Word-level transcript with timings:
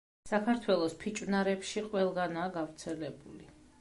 საქართველოს 0.29 0.95
ფიჭვნარებში 1.03 1.83
ყველგანაა 1.91 2.55
გავრცელებული. 2.57 3.53